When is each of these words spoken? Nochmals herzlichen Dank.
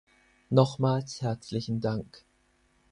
Nochmals 0.49 1.21
herzlichen 1.21 1.79
Dank. 1.79 2.25